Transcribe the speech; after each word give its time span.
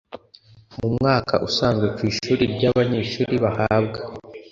Mu 0.79 0.87
mwaka 0.95 1.33
usanzwe 1.47 1.87
ku 1.95 2.01
ishuri 2.11 2.43
rya 2.53 2.67
abanyeshuri 2.73 3.33
bahabwa 3.43 3.99